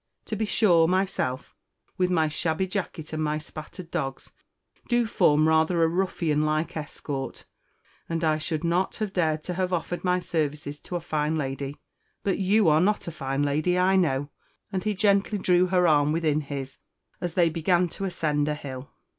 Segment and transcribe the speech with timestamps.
[0.25, 1.55] To be sure, myself,
[1.95, 4.31] with my shabby jacket and my spattered dogs,
[4.87, 7.45] do form rather a ruffian like escort;
[8.09, 11.77] and I should not have dared to have offered my services to a fine lady;
[12.23, 14.29] but you are not a fine lady, I know;"
[14.73, 16.79] and he gently drew her arm within his
[17.21, 18.89] as they began to ascend a hill.